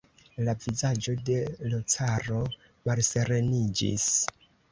[0.45, 1.35] La vizaĝo de
[1.71, 2.39] l' caro
[2.89, 4.09] malsereniĝis.